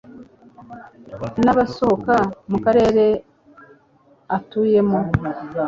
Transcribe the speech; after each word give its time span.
n'abasohoka 1.43 2.15
mu 2.49 2.57
Karere 2.65 3.05
atuyemo 4.37 4.99